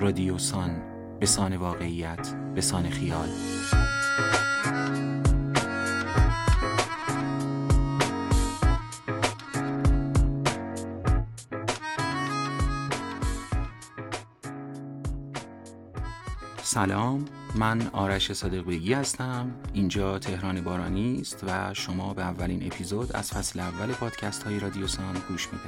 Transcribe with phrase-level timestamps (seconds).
[0.00, 0.82] رادیوسان
[1.20, 3.28] به سان واقعیت به سان خیال.
[16.62, 19.50] سلام من آرش صادق بگی هستم.
[19.72, 25.16] اینجا تهران بارانی است و شما به اولین اپیزود از فصل اول پادکست های رادیوسان
[25.28, 25.58] گوش می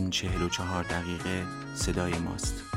[0.00, 2.69] این چهل و چهار دقیقه صدای ماست.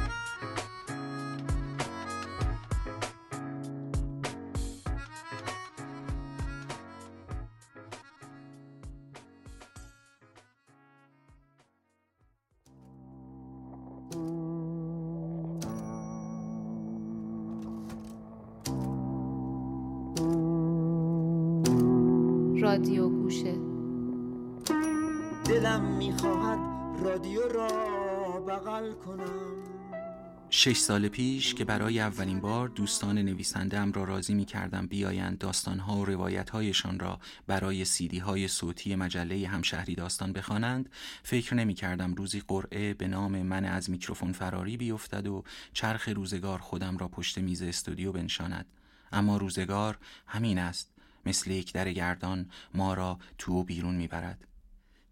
[30.63, 35.97] شش سال پیش که برای اولین بار دوستان نویسندم را راضی می کردم بیایند داستانها
[35.97, 40.89] و روایتهایشان را برای سیدی های صوتی مجله همشهری داستان بخوانند.
[41.23, 46.59] فکر نمی کردم روزی قرعه به نام من از میکروفون فراری بیفتد و چرخ روزگار
[46.59, 48.65] خودم را پشت میز استودیو بنشاند.
[49.11, 49.97] اما روزگار
[50.27, 50.89] همین است
[51.25, 54.52] مثل یک در گردان ما را تو و بیرون می‌برد.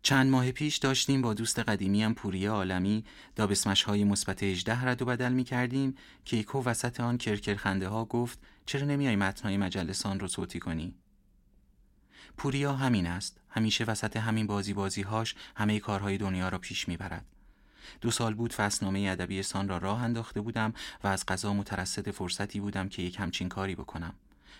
[0.03, 5.05] چند ماه پیش داشتیم با دوست قدیمیم پوریا عالمی دابسمش های مثبت 18 رد و
[5.05, 10.19] بدل می کردیم که یکو وسط آن کرکر خنده ها گفت چرا نمیای متنهای مجلسان
[10.19, 10.95] رو صوتی کنی؟
[12.37, 13.37] پوریا همین است.
[13.49, 17.25] همیشه وسط همین بازی بازی هاش همه کارهای دنیا را پیش می‌برد.
[18.01, 22.59] دو سال بود فصلنامه ادبی سان را راه انداخته بودم و از قضا مترصد فرصتی
[22.59, 24.13] بودم که یک همچین کاری بکنم.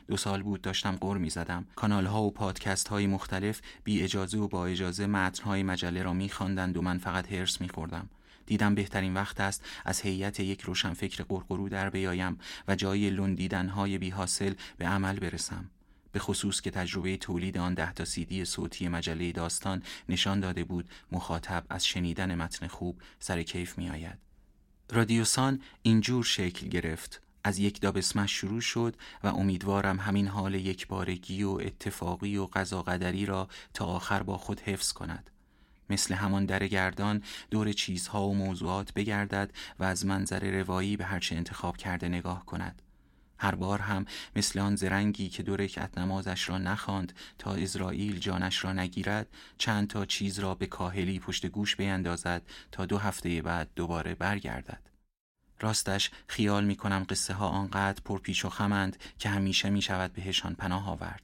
[0.08, 4.38] دو سال بود داشتم قر می زدم کانال ها و پادکست های مختلف بی اجازه
[4.38, 8.10] و با اجازه متن های مجله را می خواندند و من فقط هرس می خوردم
[8.46, 12.38] دیدم بهترین وقت است از هیئت یک روشنفکر قرقرو در بیایم
[12.68, 15.70] و جای لندیدن های بی حاصل به عمل برسم.
[16.12, 20.90] به خصوص که تجربه تولید آن ده تا سیدی صوتی مجله داستان نشان داده بود
[21.12, 24.18] مخاطب از شنیدن متن خوب سر کیف می آید.
[24.90, 27.22] رادیوسان اینجور شکل گرفت.
[27.44, 32.82] از یک دابسمش شروع شد و امیدوارم همین حال یک بارگی و اتفاقی و قضا
[32.82, 35.30] قدری را تا آخر با خود حفظ کند.
[35.90, 41.36] مثل همان در گردان دور چیزها و موضوعات بگردد و از منظر روایی به هرچه
[41.36, 42.82] انتخاب کرده نگاه کند.
[43.42, 48.64] هر بار هم مثل آن زرنگی که دو رکعت نمازش را نخواند تا اسرائیل جانش
[48.64, 52.42] را نگیرد چند تا چیز را به کاهلی پشت گوش بیندازد
[52.72, 54.91] تا دو هفته بعد دوباره برگردد.
[55.62, 60.56] راستش خیال می کنم قصه ها آنقدر پرپیچ و خمند که همیشه می شود بهشان
[60.56, 61.22] پناه آورد.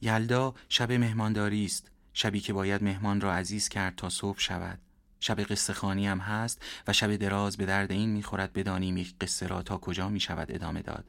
[0.00, 4.78] یلدا شب مهمانداری است شبی که باید مهمان را عزیز کرد تا صبح شود.
[5.20, 9.46] شب قصه خانی هم هست و شب دراز به درد این می‌خورد بدانیم یک قصه
[9.46, 11.04] را تا کجا می شود ادامه داد.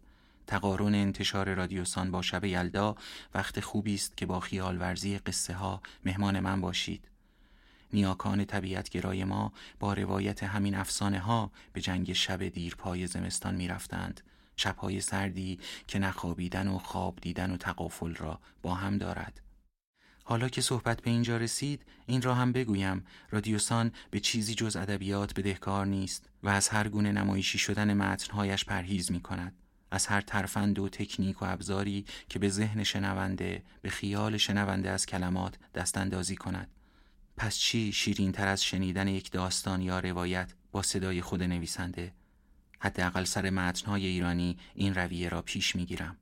[0.47, 2.95] تقارن انتشار رادیوسان با شب یلدا
[3.33, 7.07] وقت خوبی است که با خیال ورزی قصه ها مهمان من باشید.
[7.93, 14.21] نیاکان طبیعتگرای ما با روایت همین افسانه ها به جنگ شب دیرپای زمستان می رفتند.
[14.55, 19.41] شبهای سردی که نخوابیدن و خواب دیدن و تقافل را با هم دارد.
[20.23, 25.39] حالا که صحبت به اینجا رسید این را هم بگویم رادیوسان به چیزی جز ادبیات
[25.39, 29.55] بدهکار نیست و از هر گونه نمایشی شدن متنهایش پرهیز می کند.
[29.91, 35.05] از هر ترفند و تکنیک و ابزاری که به ذهن شنونده به خیال شنونده از
[35.05, 36.69] کلمات دستاندازی کند
[37.37, 42.13] پس چی شیرین تر از شنیدن یک داستان یا روایت با صدای خود نویسنده؟
[42.79, 46.17] حداقل سر متنهای ایرانی این رویه را پیش می‌گیرم.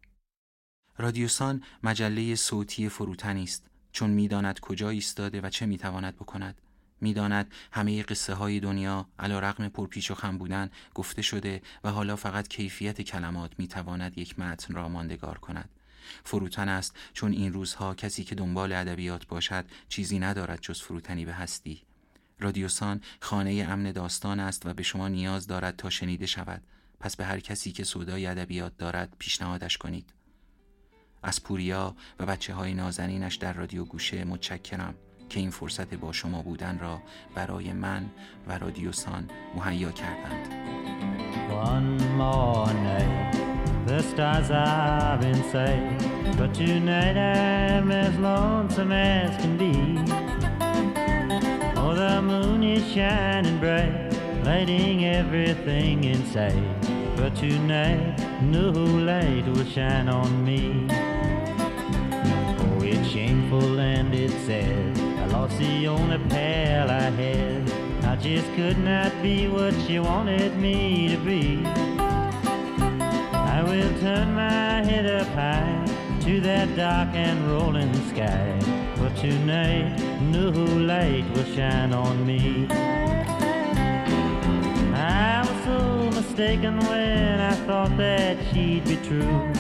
[0.98, 3.68] رادیوسان مجله صوتی فروتنی است.
[3.92, 6.62] چون می‌داند کجا ایستاده و چه می‌تواند بکند.
[7.02, 12.16] می‌داند همه قصه های دنیا علا رقم پرپیچ و خم بودن گفته شده و حالا
[12.16, 15.70] فقط کیفیت کلمات می‌تواند یک متن را ماندگار کند.
[16.24, 16.96] فروتن است.
[17.14, 21.82] چون این روزها کسی که دنبال ادبیات باشد چیزی ندارد جز فروتنی به هستی.
[22.40, 26.62] رادیوسان خانه امن داستان است و به شما نیاز دارد تا شنیده شود.
[27.00, 30.14] پس به هر کسی که سودای ادبیات دارد پیشنهادش کنید.
[31.24, 34.96] از پوریا و بچه های نازنینش در رادیو گوشه متشکرم
[35.30, 37.02] که این فرصت با شما بودن را
[37.36, 38.10] برای من
[38.48, 40.66] و رادیوسان مهیا کردند.
[43.86, 45.44] The stars have been
[46.38, 50.02] but tonight I'm as lonesome as can be.
[51.80, 54.10] Oh, the moon is shining bright,
[54.44, 56.82] lighting everything in sight.
[57.16, 60.88] But tonight, no light will shine on me.
[62.60, 64.98] Oh, it's shameful and it's sad.
[64.98, 67.72] I lost the only pal I had.
[68.04, 71.95] I just could not be what she wanted me to be.
[73.66, 75.86] Will turn my head up high
[76.22, 78.60] to that dark and rolling sky.
[78.96, 82.68] For tonight, no light will shine on me.
[84.94, 85.80] I was so
[86.22, 89.52] mistaken when I thought that she'd be true.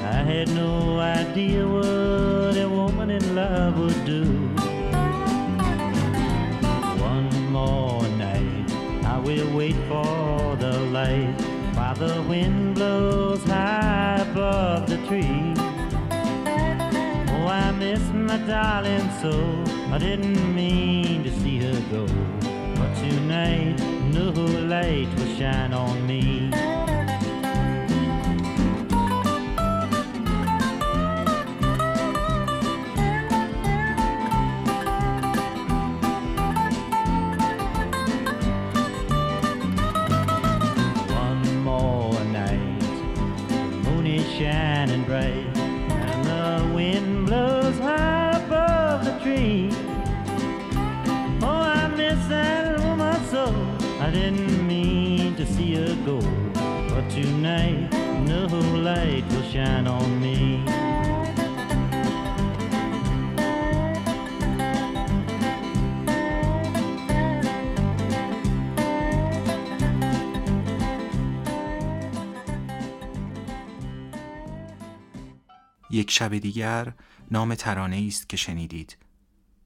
[0.00, 4.24] I had no idea what a woman in love would do.
[7.04, 8.72] One more night,
[9.04, 11.49] I will wait for the light
[11.94, 15.54] the wind blows high above the tree.
[17.32, 19.32] Oh, I miss my darling so,
[19.92, 22.06] I didn't mean to see her go.
[22.76, 23.78] But tonight,
[24.14, 26.50] no light will shine on me.
[59.60, 60.64] Shine on me.
[75.92, 76.92] یک شب دیگر
[77.30, 78.96] نام ترانه است که شنیدید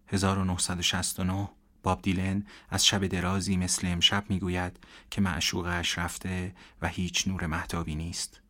[0.09, 1.49] 1969
[1.83, 4.79] باب دیلن از شب درازی مثل امشب می‌گوید
[5.11, 8.44] که معشوقش رفته و هیچ نور محتابی نیست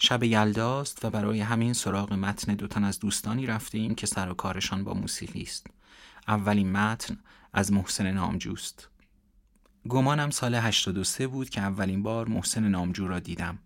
[0.00, 4.34] شب یلداست و برای همین سراغ متن دو تن از دوستانی رفتیم که سر و
[4.34, 5.66] کارشان با موسیقی است.
[6.28, 7.18] اولین متن
[7.52, 8.88] از محسن نامجوست.
[9.88, 13.58] گمانم سال 83 بود که اولین بار محسن نامجو را دیدم.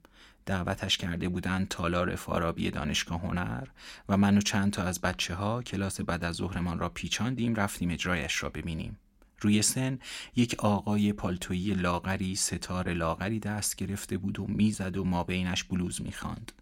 [0.47, 3.69] دعوتش کرده بودند تالار فارابی دانشگاه هنر
[4.09, 7.91] و من و چند تا از بچه ها کلاس بعد از ظهرمان را پیچاندیم رفتیم
[7.91, 8.99] اجرایش را ببینیم.
[9.43, 9.99] روی سن
[10.37, 16.03] یک آقای پالتویی لاغری ستار لاغری دست گرفته بود و می‌زد و ما بینش بلوز
[16.03, 16.53] می‌خواند.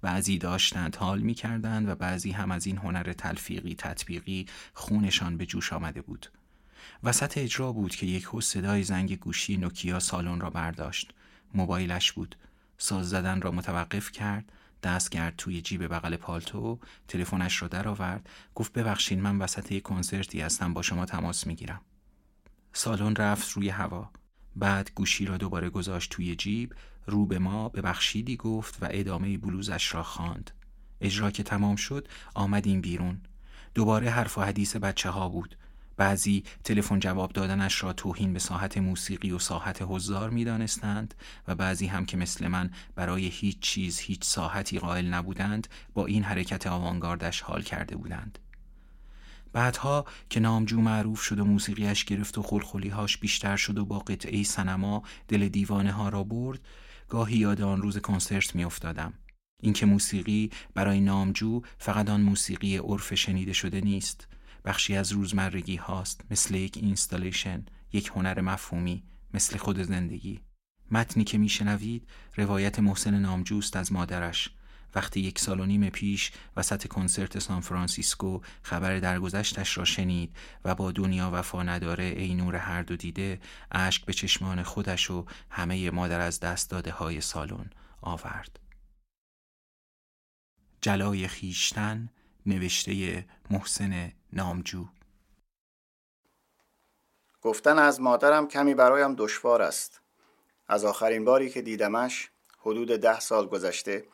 [0.00, 5.72] بعضی داشتند حال می‌کردند و بعضی هم از این هنر تلفیقی تطبیقی خونشان به جوش
[5.72, 6.26] آمده بود.
[7.02, 11.10] وسط اجرا بود که یک هو صدای زنگ گوشی نوکیا سالن را برداشت.
[11.54, 12.36] موبایلش بود.
[12.78, 14.52] ساز زدن را متوقف کرد.
[14.82, 16.78] دست کرد توی جیب بغل پالتو.
[17.08, 18.28] تلفنش را درآورد.
[18.54, 20.74] گفت ببخشید من وسط یک کنسرتی هستم.
[20.74, 21.80] با شما تماس می‌گیرم.
[22.72, 24.10] سالن رفت روی هوا.
[24.56, 26.74] بعد گوشی را دوباره گذاشت توی جیب
[27.06, 30.50] رو به ما ببخشیدی گفت و ادامه بلوزش را خواند.
[31.00, 33.20] اجرا که تمام شد آمدیم بیرون.
[33.74, 35.56] دوباره حرف و حدیث بچه ها بود.
[35.96, 41.14] بعضی تلفن جواب دادنش را توهین به ساحت موسیقی و ساحت حضار می دانستند
[41.48, 46.22] و بعضی هم که مثل من برای هیچ چیز هیچ ساحتی قائل نبودند با این
[46.22, 48.38] حرکت آوانگاردش حال کرده بودند.
[49.52, 54.42] بعدها که نامجو معروف شد و موسیقیش گرفت و خلخلیهاش بیشتر شد و با قطعه
[54.42, 56.60] سنما دل دیوانه ها را برد
[57.08, 59.12] گاهی یاد آن روز کنسرت افتادم.
[59.62, 64.28] اینکه موسیقی برای نامجو فقط آن موسیقی عرف شنیده شده نیست
[64.64, 69.02] بخشی از روزمرگی هاست مثل یک اینستالیشن یک هنر مفهومی
[69.34, 70.40] مثل خود زندگی
[70.90, 74.50] متنی که میشنوید روایت محسن نامجوست از مادرش
[74.94, 80.74] وقتی یک سال و نیم پیش وسط کنسرت سان فرانسیسکو خبر درگذشتش را شنید و
[80.74, 83.40] با دنیا وفا نداره ای نور هر دو دیده
[83.72, 87.70] اشک به چشمان خودش و همه مادر از دست داده های سالن
[88.02, 88.60] آورد.
[90.80, 92.08] جلای خیشتن
[92.46, 94.86] نوشته محسن نامجو.
[97.42, 100.00] گفتن از مادرم کمی برایم دشوار است.
[100.68, 104.06] از آخرین باری که دیدمش حدود ده سال گذشته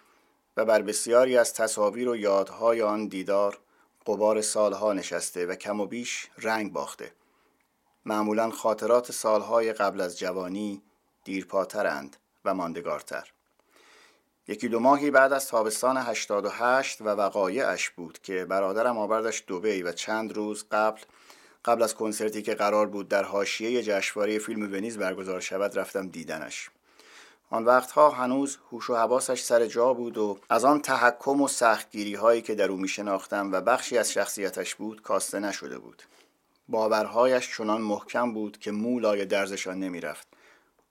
[0.57, 3.59] و بر بسیاری از تصاویر و یادهای آن دیدار
[4.07, 7.13] قبار سالها نشسته و کم و بیش رنگ باخته.
[8.05, 10.83] معمولا خاطرات سالهای قبل از جوانی
[11.25, 13.33] دیرپاترند و ماندگارتر.
[14.49, 19.93] یکی دو ماهی بعد از تابستان 88 و وقایعش بود که برادرم آوردش دوبی و
[19.93, 21.01] چند روز قبل
[21.65, 26.71] قبل از کنسرتی که قرار بود در حاشیه جشنواره فیلم ونیز برگزار شود رفتم دیدنش.
[27.55, 32.15] آن وقتها هنوز هوش و حواسش سر جا بود و از آن تحکم و سختگیری
[32.15, 36.03] هایی که در او می شناختم و بخشی از شخصیتش بود کاسته نشده بود.
[36.69, 40.29] باورهایش چنان محکم بود که مولای درزشان نمی رفت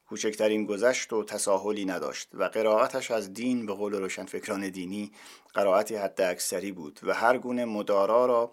[0.09, 5.11] کوچکترین گذشت و تساهلی نداشت و قرائتش از دین به قول روشنفکران دینی
[5.53, 8.51] قرائتی حد اکثری بود و هر گونه مدارا را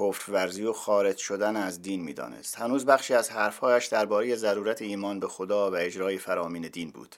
[0.00, 2.58] کفر ورزی و خارج شدن از دین می‌دانست.
[2.58, 7.16] هنوز بخشی از حرفهایش درباره ضرورت ایمان به خدا و اجرای فرامین دین بود.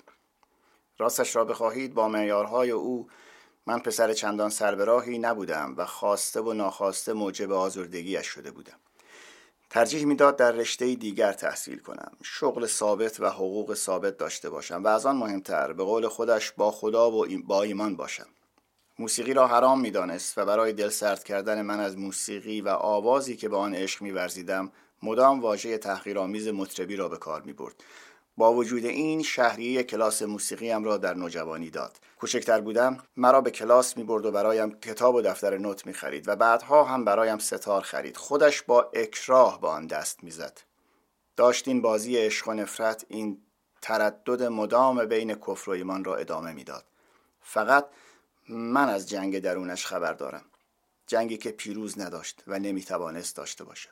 [0.99, 3.09] راستش را بخواهید با معیارهای او
[3.67, 8.76] من پسر چندان سربراهی نبودم و خواسته و ناخواسته موجب آزردگیش شده بودم.
[9.71, 12.12] ترجیح می‌داد در رشته دیگر تحصیل کنم.
[12.23, 16.71] شغل ثابت و حقوق ثابت داشته باشم و از آن مهمتر به قول خودش با
[16.71, 18.26] خدا و با ایمان باشم.
[18.99, 23.49] موسیقی را حرام می‌دانست و برای دل سرد کردن من از موسیقی و آوازی که
[23.49, 27.75] به آن عشق میورزیدم مدام واژه تحقیرآمیز مطربی را به کار می برد.
[28.38, 31.97] با وجود این شهریه کلاس موسیقیم را در نوجوانی داد.
[32.18, 36.28] کوچکتر بودم مرا به کلاس می برد و برایم کتاب و دفتر نوت می خرید
[36.28, 38.16] و بعدها هم برایم ستار خرید.
[38.16, 40.61] خودش با اکراه به آن دست می‌زد.
[41.37, 43.42] داشت این بازی عشق و نفرت این
[43.83, 46.85] تردد مدام بین کفر و ایمان را ادامه می‌داد.
[47.42, 47.87] فقط
[48.49, 50.45] من از جنگ درونش خبر دارم.
[51.07, 53.90] جنگی که پیروز نداشت و نمی‌توانست داشته باشد.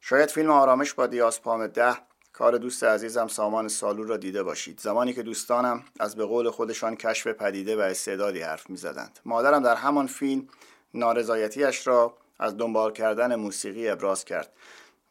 [0.00, 4.80] شاید فیلم آرامش با دیاسپام ده کار دوست عزیزم سامان سالو را دیده باشید.
[4.80, 9.18] زمانی که دوستانم از به قول خودشان کشف پدیده و استعدادی حرف می زدند.
[9.24, 10.48] مادرم در همان فیلم
[10.94, 14.52] نارضایتیش را از دنبال کردن موسیقی ابراز کرد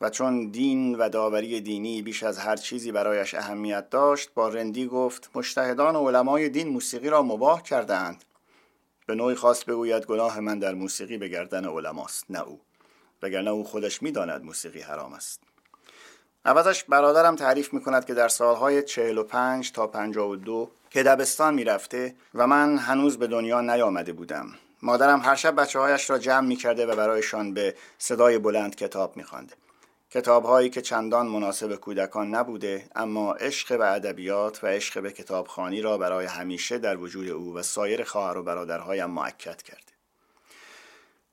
[0.01, 4.87] و چون دین و داوری دینی بیش از هر چیزی برایش اهمیت داشت با رندی
[4.87, 8.23] گفت مشتهدان و علمای دین موسیقی را مباه کردهاند.
[9.05, 12.61] به نوعی خواست بگوید گناه من در موسیقی به گردن علماست نه او.
[13.21, 15.48] وگرنه او خودش می‌داند موسیقی حرام است.
[16.45, 22.47] عوضش برادرم تعریف می کند که در سالهای 45 تا 52 که دبستان می‌رفته و
[22.47, 24.47] من هنوز به دنیا نیامده بودم.
[24.81, 29.17] مادرم هر شب بچه هایش را جمع می کرده و برایشان به صدای بلند کتاب
[29.17, 29.53] می خوانده.
[30.11, 35.81] کتاب هایی که چندان مناسب کودکان نبوده اما عشق به ادبیات و عشق به کتابخانی
[35.81, 39.93] را برای همیشه در وجود او و سایر خواهر و برادرهایم معکد کرده.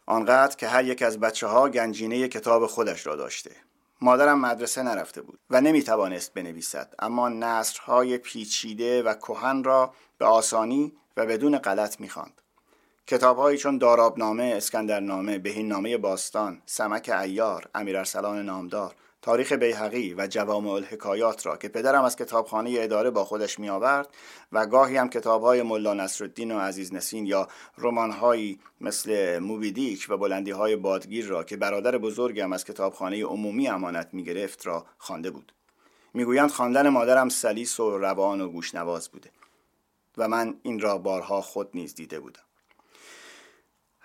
[0.07, 3.66] آنقدر که هر یک از بچه ها گنجینه کتاب خودش را داشته.
[4.01, 10.25] مادرم مدرسه نرفته بود و نمی توانست بنویسد اما نصرهای پیچیده و کهن را به
[10.25, 12.41] آسانی و بدون غلط می‌خواند.
[13.07, 20.71] کتابهایی چون دارابنامه، اسکندرنامه، بهیننامه باستان، سمک ایار، امیر ارسلان نامدار، تاریخ بیهقی و جوامع
[20.71, 24.09] الحکایات را که پدرم از کتابخانه اداره با خودش می آورد
[24.53, 30.51] و گاهی هم کتابهای ملا نصرالدین و عزیز نسین یا رمانهایی مثل موبیدیک و بلندی
[30.51, 35.53] های بادگیر را که برادر بزرگم از کتابخانه عمومی امانت می گرفت را خوانده بود.
[36.15, 39.31] می‌گویند خواندن مادرم سلیس و روان و گوشنواز بوده
[40.19, 42.46] و من این را بارها خود نیز دیده بودم.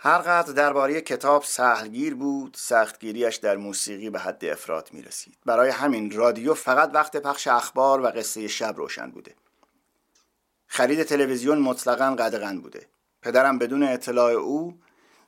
[0.04, 6.12] هرقدر درباره کتاب سهلگیر بود سختگیریش در موسیقی به حد افراد می رسید برای همین
[6.12, 9.36] رادیو فقط وقت پخش اخبار و قصه شب روشن بوده.
[10.68, 12.88] خرید تلویزیون مطلقا قدغن بوده.
[13.22, 14.80] پدرم بدون اطلاع او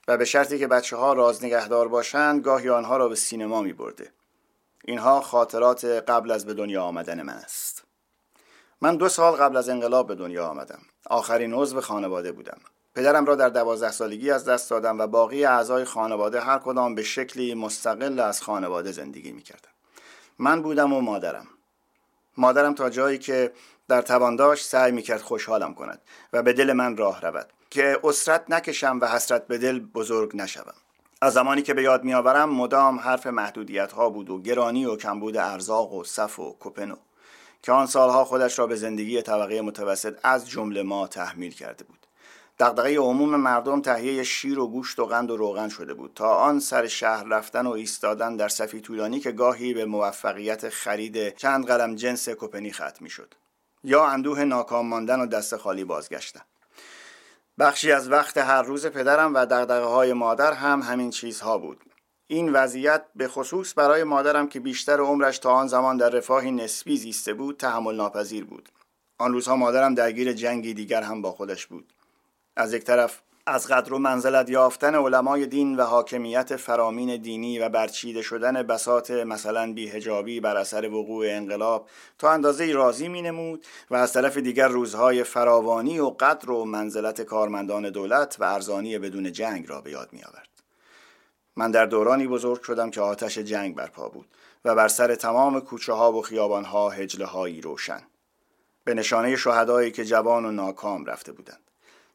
[0.08, 3.74] و به شرطی که بچه ها راز نگهدار باشند گاهی آنها را به سینما می
[3.74, 4.12] برده
[4.86, 7.84] اینها خاطرات قبل از به دنیا آمدن من است.
[8.82, 10.82] من دو سال قبل از انقلاب به دنیا آمدم.
[11.06, 12.58] آخرین عضو خانواده بودم.
[12.96, 17.04] پدرم را در دوازده سالگی از دست دادم و باقی اعضای خانواده هر کدام به
[17.04, 19.70] شکلی مستقل از خانواده زندگی می‌کردم
[20.40, 21.48] من بودم و مادرم.
[22.38, 23.54] مادرم تا جایی که
[23.88, 26.02] در توان داشت سعی می‌کرد خوشحالم کند
[26.34, 30.74] و به دل من راه رود که اسرت نکشم و حسرت به دل بزرگ نشوم.
[31.22, 35.38] از زمانی که به یاد میآورم مدام حرف محدودیت ها بود و گرانی و کمبود
[35.38, 36.96] ارزاق و صف و کپنو
[37.62, 42.03] که آن سالها خودش را به زندگی طبقه متوسط از جمله ما تحمیل کرده بود.
[42.60, 46.12] دغدغه عموم مردم تهیه شیر و گوشت و قند و روغن شده بود.
[46.16, 51.36] تا آن سر شهر رفتن و ایستادن در صفی طولانی که گاهی به موفقیت خرید
[51.36, 53.34] چند قلم جنس کپنی ختم شد
[53.84, 56.42] یا اندوه ناکام ماندن و دست خالی بازگشتن.
[57.60, 61.84] بخشی از وقت هر روز پدرم و دغدغه های مادر هم همین چیزها بود.
[62.28, 66.98] این وضعیت به خصوص برای مادرم که بیشتر عمرش تا آن زمان در رفاهی نسبی
[66.98, 68.70] زیسته بود تحمل ناپذیر بود.
[69.18, 71.93] آن روزها مادرم درگیر جنگی دیگر هم با خودش بود.
[72.56, 77.70] از یک طرف از قدر و منزلت یافتن علمای دین و حاکمیت فرامین دینی و
[77.70, 83.96] برچیده شدن بسات مثلا بیهجابی بر اثر وقوع انقلاب تا اندازه راضی می نمود و
[83.96, 89.70] از طرف دیگر روزهای فراوانی و قدر و منزلت کارمندان دولت و ارزانی بدون جنگ
[89.70, 90.50] را به یاد می آورد.
[91.56, 94.28] من در دورانی بزرگ شدم که آتش جنگ برپا بود
[94.66, 98.02] و بر سر تمام کوچه ها و خیابان ها هجله هایی روشن
[98.84, 101.63] به نشانه شهدایی که جوان و ناکام رفته بودند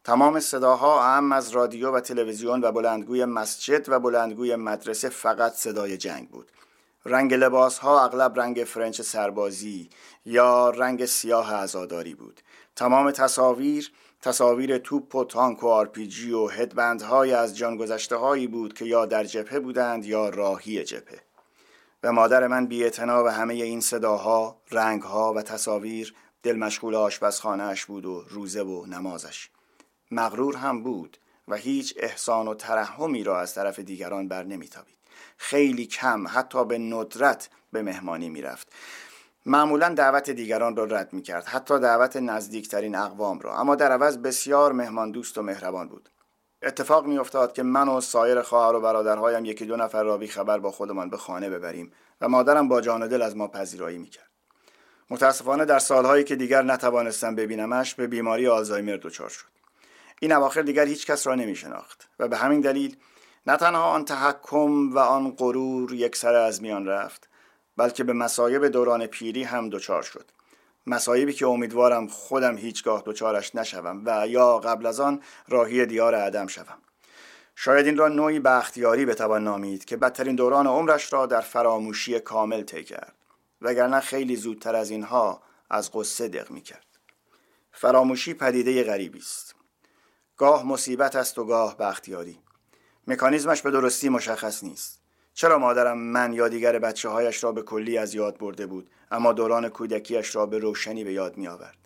[0.04, 5.96] تمام صداها اهم از رادیو و تلویزیون و بلندگوی مسجد و بلندگوی مدرسه فقط صدای
[5.96, 6.52] جنگ بود.
[7.04, 9.90] رنگ لباس ها اغلب رنگ فرنچ سربازی
[10.24, 12.40] یا رنگ سیاه عزاداری بود.
[12.76, 18.74] تمام تصاویر تصاویر توپ و تانک و آرپیجی و هدبندهای از جان گذشته هایی بود
[18.74, 21.20] که یا در جبهه بودند یا راهی جبهه.
[22.02, 22.90] و مادر من بی
[23.24, 29.50] به همه این صداها، رنگها و تصاویر دل مشغول آشپزخانهاش بود و روزه و نمازش.
[30.10, 34.98] مغرور هم بود و هیچ احسان و ترحمی را از طرف دیگران بر نمیتابید.
[35.36, 38.72] خیلی کم حتی به ندرت به مهمانی می‌رفت.
[39.46, 43.56] معمولا دعوت دیگران را رد می کرد حتی دعوت نزدیکترین اقوام را.
[43.56, 46.08] اما در عوض بسیار مهمان دوست و مهربان بود.
[46.62, 50.28] اتفاق می افتاد که من و سایر خواهر و برادرهایم یکی دو نفر را بی
[50.28, 53.98] خبر با خودمان به خانه ببریم و مادرم با جان و دل از ما پذیرایی
[53.98, 54.28] می کرد
[55.10, 59.57] متاسفانه در سالهایی که دیگر نتوانستم ببینمش به بیماری آلزایمر دچار شد.
[60.20, 62.96] این اواخر دیگر هیچ کس را نمی شناخت و به همین دلیل
[63.46, 67.28] نه تنها آن تحکم و آن غرور یک سر از میان رفت
[67.76, 70.24] بلکه به مسایب دوران پیری هم دچار شد.
[70.86, 76.46] مسایبی که امیدوارم خودم هیچگاه دچارش نشوم و یا قبل از آن راهی دیار عدم
[76.46, 76.78] شوم.
[77.56, 82.62] شاید این را نوعی بختیاری بتوان نامید که بدترین دوران عمرش را در فراموشی کامل
[82.62, 83.14] طی کرد
[83.62, 86.86] وگرنه خیلی زودتر از اینها از قصه دق می کرد
[87.72, 89.57] فراموشی پدیده غریبی است.
[90.38, 92.38] گاه مصیبت است و گاه بختیاری.
[93.06, 95.00] مکانیزمش به درستی مشخص نیست.
[95.34, 99.32] چرا مادرم من یا دیگر بچه هایش را به کلی از یاد برده بود اما
[99.32, 101.78] دوران کودکیش را به روشنی به یاد می آورد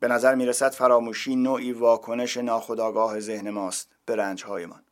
[0.00, 4.82] به نظر می رسد فراموشی نوعی واکنش ناخودآگاه ذهن ماست به رنجهایمان.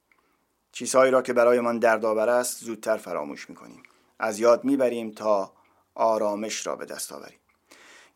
[0.73, 3.83] چیزهایی را که برایمان دردآور است زودتر فراموش می کنیم
[4.19, 5.52] از یاد می‌بریم تا
[5.95, 7.39] آرامش را به دست آوریم.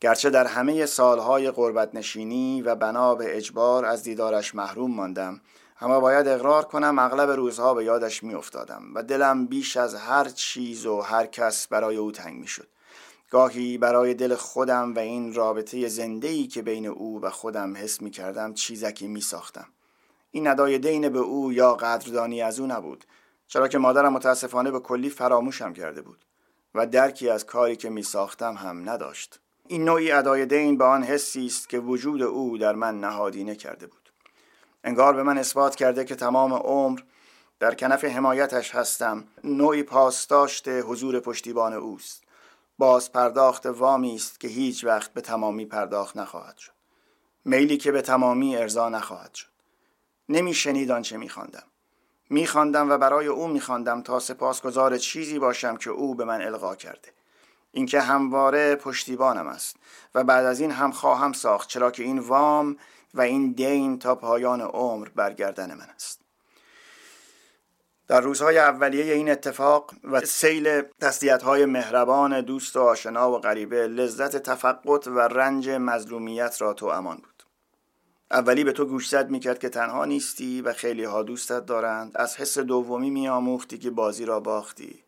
[0.04, 5.40] گرچه در همه سالهای قربت نشینی و بنا به اجبار از دیدارش محروم ماندم
[5.80, 10.24] اما باید اقرار کنم اغلب روزها به یادش می افتادم و دلم بیش از هر
[10.24, 12.68] چیز و هر کس برای او تنگ می شد
[13.30, 18.10] گاهی برای دل خودم و این رابطه زندهی که بین او و خودم حس می
[18.10, 19.66] کردم چیزکی می ساختم
[20.30, 23.04] این ندای دین به او یا قدردانی از او نبود
[23.46, 26.24] چرا که مادرم متاسفانه به کلی فراموشم کرده بود
[26.74, 29.40] و درکی از کاری که می ساختم هم نداشت.
[29.68, 33.86] این نوعی ادای دین به آن حسی است که وجود او در من نهادینه کرده
[33.86, 34.12] بود.
[34.84, 37.00] انگار به من اثبات کرده که تمام عمر
[37.58, 42.24] در کنف حمایتش هستم نوعی پاسداشت حضور پشتیبان اوست.
[42.78, 46.72] باز پرداخت وامی است که هیچ وقت به تمامی پرداخت نخواهد شد.
[47.44, 49.50] میلی که به تمامی ارضا نخواهد شد.
[50.28, 51.64] نمی شنید آنچه می خواندم
[52.30, 53.60] می خواندم و برای او می
[54.04, 57.13] تا سپاسگزار چیزی باشم که او به من القا کرده.
[57.74, 59.76] اینکه همواره پشتیبانم است
[60.14, 62.76] و بعد از این هم خواهم ساخت چرا که این وام
[63.14, 66.20] و این دین تا پایان عمر برگردن من است.
[68.08, 73.86] در روزهای اولیه این اتفاق و سیل تسلیت های مهربان دوست و آشنا و غریبه
[73.86, 77.42] لذت تفقط و رنج مظلومیت را تو امان بود.
[78.30, 82.12] اولی به تو گوشزد می‌کرد که تنها نیستی و خیلی ها دوستت دارند.
[82.14, 85.04] از حس دومی میآموختی که بازی را باختی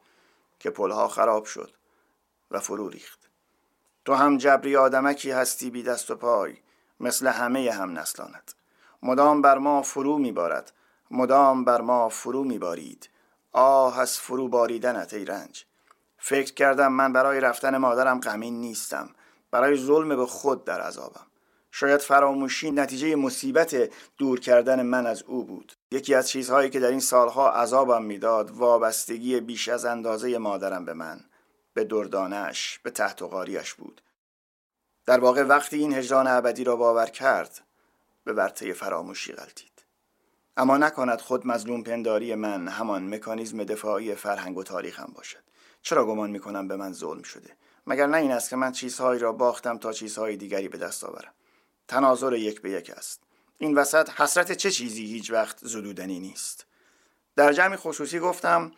[0.61, 1.76] که پلها خراب شد.
[2.51, 3.31] و فرو ریخت.
[4.05, 6.57] تو هم جبری آدمکی هستی بی دست و پای
[7.01, 8.55] مثل همه هم نسلانت
[9.03, 10.73] مدام بر ما فرو میبارد
[11.11, 13.11] مدام بر ما فرو میبارید.
[13.53, 15.65] آه از فرو باریدنت ای رنج.
[16.19, 19.09] فکر کردم من برای رفتن مادرم غمین نیستم.
[19.51, 21.27] برای ظلم به خود در عذابم.
[21.71, 25.73] شاید فراموشی نتیجه مصیبت دور کردن من از او بود.
[25.91, 30.95] یکی از چیزهایی که در این سالها عذابم می‌داد وابستگی بیش از اندازه مادرم به
[30.95, 31.21] من.
[31.77, 33.29] به دردانش به تحت و
[33.79, 34.01] بود.
[35.07, 37.61] در واقع وقتی این هجران ابدی را باور کرد
[38.25, 39.85] به ورطه فراموشی غلطید.
[40.57, 45.43] اما نکند خود مظلوم پنداری من همان مکانیزم دفاعی فرهنگ و تاریخم باشد.
[45.83, 49.33] چرا گمان می‌کنم به من ظلم شده؟ مگر نه این است که من چیزهایی را
[49.33, 51.33] باختم تا چیزهای دیگری به دست آورم؟
[51.89, 53.21] تناظر یک به یک است.
[53.59, 56.67] این وسط حسرت چه چیزی هیچ وقت زدودنی نیست.
[57.37, 58.73] در جمع خصوصی گفتم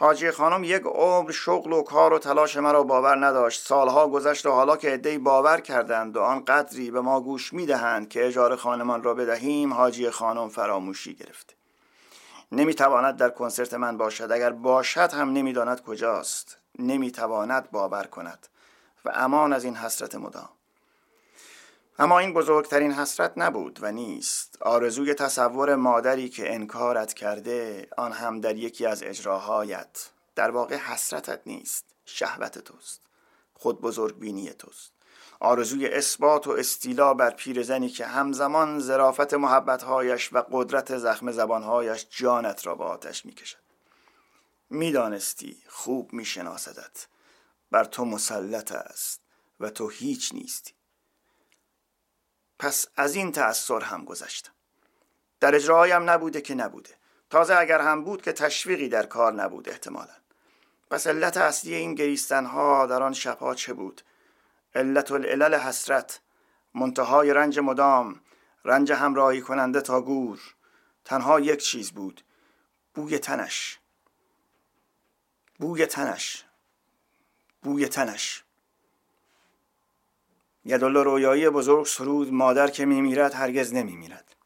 [0.00, 3.66] حاجی خانم یک عمر شغل و کار و تلاش مرا باور نداشت.
[3.66, 8.08] سالها گذشت و حالا که عدهای باور کردند و آن قدری به ما گوش می‌دهند
[8.08, 11.54] که اجاره خانمان را بدهیم حاجی خانم فراموشی گرفته
[12.52, 14.32] نمی‌تواند در کنسرت من باشد.
[14.32, 16.58] اگر باشد هم نمی‌داند کجاست.
[16.78, 18.46] نمی‌تواند باور کند.
[19.04, 20.48] و امان از این حسرت مدام.
[22.00, 24.62] اما این بزرگترین حسرت نبود و نیست.
[24.62, 30.10] آرزوی تصور مادری که انکارت کرده آن هم در یکی از اجراهایت.
[30.34, 31.84] در واقع حسرتت نیست.
[32.04, 33.00] شهوت توست.
[33.54, 34.92] خود بزرگ بینی توست.
[35.40, 42.66] آرزوی اثبات و استیلا بر پیرزنی که همزمان زرافت محبتهایش و قدرت زخم زبانهایش جانت
[42.66, 43.58] را به آتش می‌کشد.
[44.70, 47.06] می‌دانستی خوب میشناسدت.
[47.70, 49.20] بر تو مسلط است
[49.60, 50.77] و تو هیچ نیستی.
[52.58, 54.52] پس از این تأثیر هم گذشتم
[55.40, 56.90] در اجراهایم نبوده که نبوده.
[57.30, 60.14] تازه اگر هم بود که تشویقی در کار نبود احتمالا.
[60.90, 64.02] پس علت اصلی این گریستن ها در آن شبها چه بود؟
[64.74, 66.20] علت العلل حسرت
[66.74, 68.20] منتهای رنج مدام
[68.64, 70.40] رنج همراهی کننده تا گور.
[71.04, 72.22] تنها یک چیز بود
[72.94, 73.78] بوی تنش.
[75.58, 76.44] بوی تنش.
[77.62, 78.44] بوی تنش.
[80.68, 84.36] یدالله رویایی بزرگ سرود مادر که میمیرد هرگز نمیمیرد.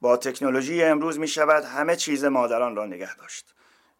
[0.00, 3.54] با تکنولوژی امروز می شود همه چیز مادران را نگه داشت.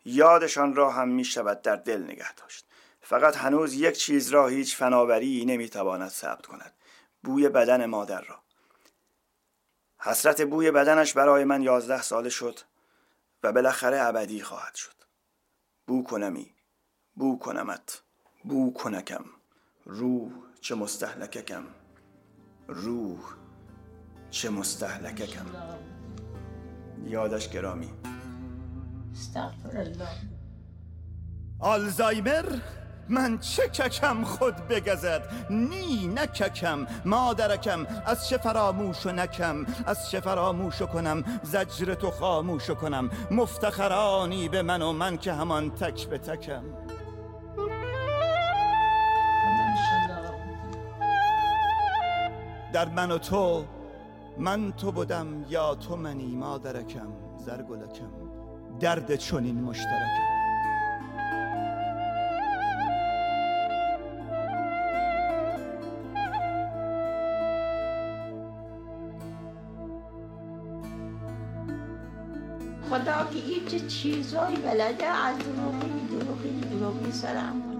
[0.04, 2.66] یادشان را هم می شود در دل نگه داشت.
[3.00, 6.72] فقط هنوز یک چیز را هیچ فناوری نمی تواند ثبت کند
[7.22, 8.38] بوی بدن مادر را.
[9.98, 12.58] حسرت بوی بدنش برای من یازده ساله شد
[13.42, 14.94] و بالاخره ابدی خواهد شد.
[15.86, 16.54] بو کنمی
[17.14, 18.02] بو کنمت
[18.44, 19.24] بو کنکم.
[19.84, 21.62] روح چه مستحلککم.
[22.68, 23.18] روح
[24.30, 25.46] چه مستحلککم.
[27.04, 27.90] یادش گرامی.
[31.60, 32.44] آلزایمر
[33.08, 40.20] من چه ککم خود بگزد؟ نی نککم مادرکم از چه فراموش و نکم؟ از چه
[40.20, 43.10] فراموش کنم؟ زجر تو خاموش کنم.
[43.30, 46.64] مفتخرانی به من و من که همان تک به تکم.
[52.72, 53.64] در من و تو
[54.38, 57.08] من تو بودم یا تو منی مادرکم
[57.38, 58.10] زرگلکم
[58.80, 60.32] درد چنین مشترکم.
[72.90, 77.71] خدا که چه چیزایی بلده از دروغی دروغی دروغی سرم.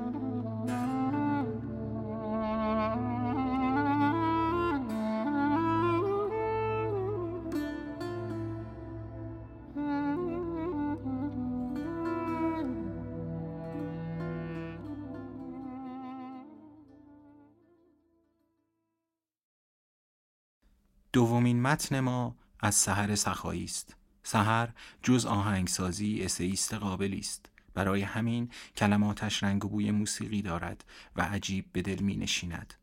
[21.12, 23.96] دومین متن ما از سحر سخایی است.
[24.22, 24.68] سحر
[25.02, 27.48] جز آهنگسازی اسیست قابلی است.
[27.74, 30.84] برای همین کلماتش رنگ و بوی موسیقی دارد
[31.16, 32.74] و عجیب به دل می نشیند.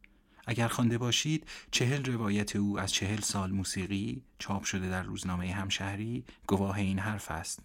[0.47, 6.25] اگر خوانده باشید چهل روایت او از چهل سال موسیقی چاپ شده در روزنامه همشهری
[6.47, 7.59] گواه این حرف است.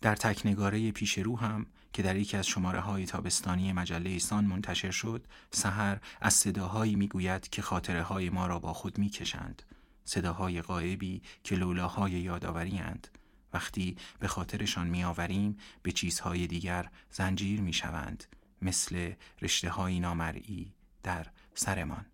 [0.00, 4.90] در تکنگاره پیش رو هم که در یکی از شماره های تابستانی مجله سان منتشر
[4.90, 9.62] شد سحر از صداهایی می‌گوید که خاطره های ما را با خود می‌کشند.
[10.04, 13.08] صداهای غایبی که لولاهای یادآوری اند.
[13.52, 18.24] وقتی به خاطرشان میآوریم به چیزهای دیگر زنجیر می‌شوند
[18.62, 22.06] مثل رشته های نامرئی در سرمان.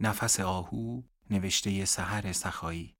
[0.00, 2.94] نفس آهو نوشته سحر سخایی.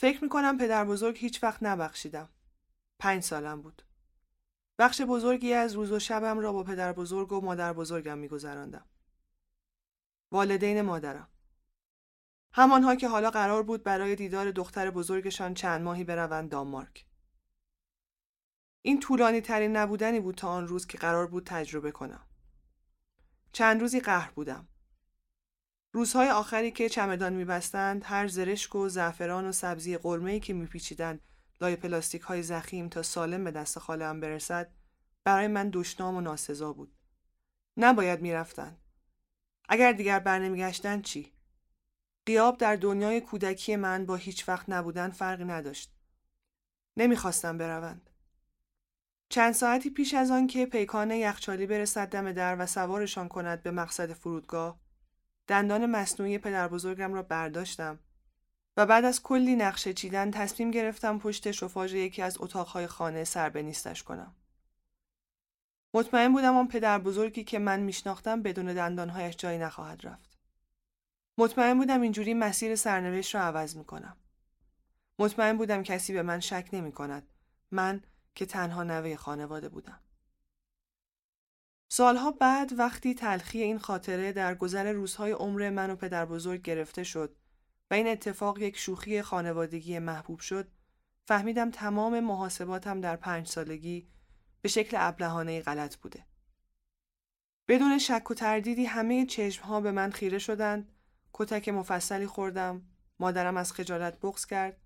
[0.00, 2.28] فکر می‌کنم پدر بزرگ هیچ وقت نبخشیدم.
[2.98, 3.82] پنج سالم بود.
[4.78, 8.86] بخش بزرگی از روز و شبم را با پدر بزرگ و مادر بزرگم میگذراندم.
[10.32, 11.28] والدین مادرم.
[12.52, 17.06] همانها که حالا قرار بود برای دیدار دختر بزرگشان چند ماهی بروند دانمارک.
[18.82, 22.26] این طولانی ترین نبودنی بود تا آن روز که قرار بود تجربه کنم.
[23.52, 24.68] چند روزی قهر بودم.
[25.92, 31.27] روزهای آخری که چمدان میبستند هر زرشک و زعفران و سبزی قرمه‌ای که میپیچیدند
[31.60, 34.72] لای پلاستیک های زخیم تا سالم به دست خالم برسد
[35.24, 36.92] برای من دشنام و ناسزا بود.
[37.76, 38.80] نباید می‌رفتند.
[39.68, 41.32] اگر دیگر برنمیگشتند چی؟
[42.26, 45.92] قیاب در دنیای کودکی من با هیچ وقت نبودن فرقی نداشت.
[46.96, 48.10] نمی‌خواستم بروند.
[49.28, 53.70] چند ساعتی پیش از آن که پیکان یخچالی برسد دم در و سوارشان کند به
[53.70, 54.80] مقصد فرودگاه
[55.46, 57.98] دندان مصنوعی پدر بزرگم را برداشتم
[58.78, 63.48] و بعد از کلی نقشه چیدن تصمیم گرفتم پشت شفاژ یکی از اتاقهای خانه سر
[63.48, 64.34] به نیستش کنم.
[65.94, 70.38] مطمئن بودم آن پدر بزرگی که من میشناختم بدون دندانهایش جایی نخواهد رفت.
[71.38, 74.16] مطمئن بودم اینجوری مسیر سرنوشت را عوض می کنم.
[75.18, 77.28] مطمئن بودم کسی به من شک نمی کند.
[77.70, 78.02] من
[78.34, 80.00] که تنها نوه خانواده بودم.
[81.88, 87.04] سالها بعد وقتی تلخی این خاطره در گذر روزهای عمر من و پدر بزرگ گرفته
[87.04, 87.36] شد
[87.90, 90.68] و این اتفاق یک شوخی خانوادگی محبوب شد
[91.24, 94.08] فهمیدم تمام محاسباتم در پنج سالگی
[94.62, 96.26] به شکل ابلهانه غلط بوده.
[97.68, 100.92] بدون شک و تردیدی همه چشمها به من خیره شدند
[101.32, 102.82] کتک مفصلی خوردم
[103.20, 104.76] مادرم از خجالت بغز کرد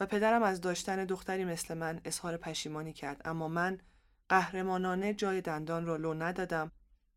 [0.00, 3.78] و پدرم از داشتن دختری مثل من اظهار پشیمانی کرد اما من
[4.28, 6.72] قهرمانانه جای دندان را لو ندادم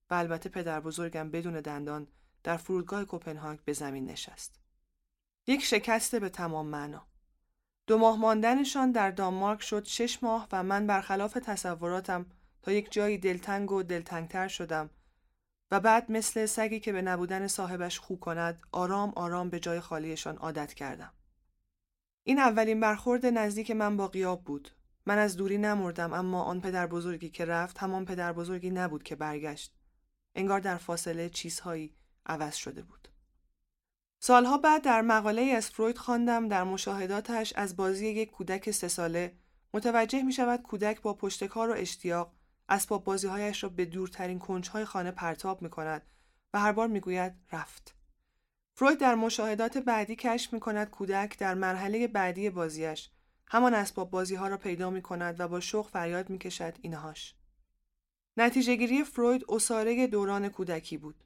[0.10, 2.08] و البته پدر بزرگم بدون دندان
[2.44, 4.67] در فرودگاه کوپنهاگ به زمین نشست.
[5.48, 7.08] یک شکست به تمام معنا.
[7.88, 12.26] دو ماه ماندنشان در دانمارک شد شش ماه و من برخلاف تصوراتم
[12.62, 14.90] تا یک جایی دلتنگ و دلتنگتر شدم
[15.72, 20.38] و بعد مثل سگی که به نبودن صاحبش خو کند آرام آرام به جای خالیشان
[20.38, 21.14] عادت کردم.
[22.24, 24.70] این اولین برخورد نزدیک من با قیاب بود.
[25.06, 29.16] من از دوری نمردم اما آن پدر بزرگی که رفت همان پدر بزرگی نبود که
[29.16, 29.74] برگشت.
[30.36, 33.08] انگار در فاصله چیزهایی عوض شده بود.
[34.20, 39.36] سالها بعد در مقاله از فروید خواندم در مشاهداتش از بازی یک کودک سه ساله
[39.74, 42.34] متوجه می شود کودک با پشتکار و اشتیاق
[42.70, 46.02] اسباب بازیهایش را به دورترین کنجهای خانه پرتاب می کند
[46.54, 47.96] و هر بار می گوید رفت.
[48.74, 53.10] فروید در مشاهدات بعدی کشف می کند کودک در مرحله بعدی بازیش
[53.48, 57.36] همان اسباب بازی ها را پیدا می کند و با شوق فریاد می کشد اینهاش.
[58.38, 61.24] نتیجه گیری فروید اصاره دوران کودکی بود.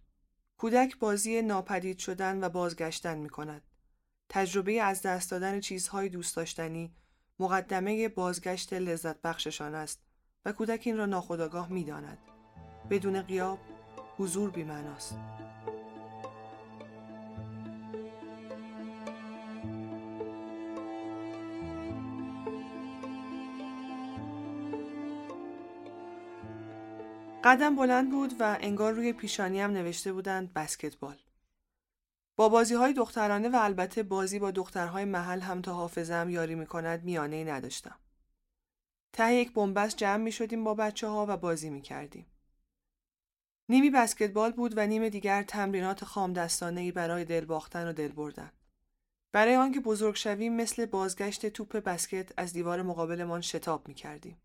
[0.62, 3.62] کودک بازی ناپدید شدن و بازگشتن می کند.
[4.30, 6.95] تجربه از دست دادن چیزهای دوست داشتنی
[7.39, 10.02] مقدمه بازگشت لذت بخششان است
[10.45, 12.17] و کودک این را ناخودآگاه می داند.
[12.89, 13.60] بدون قیاب
[14.17, 15.15] حضور بیمعناست.
[27.44, 31.18] قدم بلند بود و انگار روی پیشانی هم نوشته بودند بسکتبال.
[32.36, 36.66] با بازی های دخترانه و البته بازی با دخترهای محل هم تا حافظم یاری می
[36.66, 37.96] کند میانه ای نداشتم.
[39.14, 42.26] ته یک بنبست جمع می شدیم با بچه ها و بازی می کردیم.
[43.70, 48.12] نیمی بسکتبال بود و نیم دیگر تمرینات خام دستانه ای برای دل باختن و دل
[48.12, 48.52] بردن.
[49.32, 54.38] برای آنکه بزرگ شویم مثل بازگشت توپ بسکت از دیوار مقابلمان شتاب می کردیم.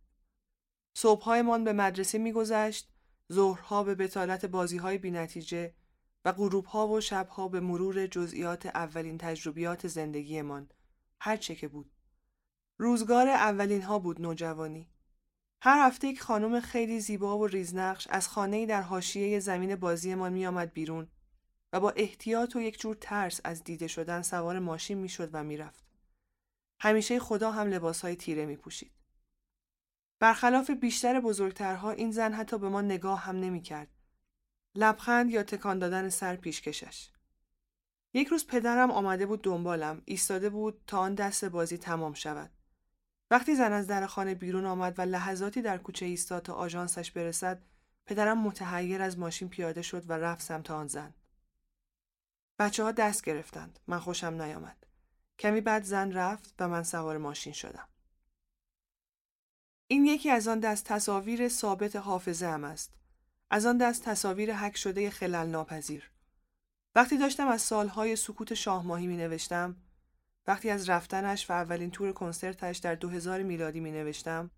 [0.99, 2.89] صبحهایمان به مدرسه میگذشت
[3.33, 5.75] ظهرها به بتالت بازیهای بینتیجه
[6.25, 10.69] و غروبها و شبها به مرور جزئیات اولین تجربیات زندگیمان
[11.21, 11.91] هر چه که بود
[12.79, 14.89] روزگار اولین ها بود نوجوانی
[15.63, 20.73] هر هفته یک خانم خیلی زیبا و ریزنقش از خانه‌ای در حاشیه زمین بازیمان میآمد
[20.73, 21.09] بیرون
[21.73, 25.85] و با احتیاط و یک جور ترس از دیده شدن سوار ماشین می‌شد و می‌رفت.
[26.81, 28.96] همیشه خدا هم لباسهای تیره می پوشید.
[30.19, 33.89] برخلاف بیشتر بزرگترها این زن حتی به ما نگاه هم نمی کرد.
[34.75, 37.11] لبخند یا تکان دادن سر پیشکشش.
[38.15, 42.51] یک روز پدرم آمده بود دنبالم ایستاده بود تا آن دست بازی تمام شود.
[43.31, 47.63] وقتی زن از در خانه بیرون آمد و لحظاتی در کوچه ایستاد تا آژانسش برسد
[48.07, 51.15] پدرم متحیر از ماشین پیاده شد و رفت سمت آن زن.
[52.59, 53.79] بچه ها دست گرفتند.
[53.87, 54.87] من خوشم نیامد.
[55.39, 57.89] کمی بعد زن رفت و من سوار ماشین شدم.
[59.89, 62.95] این یکی از آن دست تصاویر ثابت حافظه هم است.
[63.51, 66.11] از آن دست تصاویر حک شده خلل ناپذیر.
[66.95, 69.77] وقتی داشتم از سالهای سکوت شاهماهی می نوشتم،
[70.47, 74.51] وقتی از رفتنش و اولین تور کنسرتش در 2000 میلادی می نوشتم،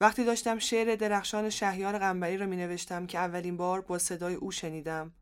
[0.00, 4.50] وقتی داشتم شعر درخشان شهیار قنبری را می نوشتم که اولین بار با صدای او
[4.50, 5.12] شنیدم،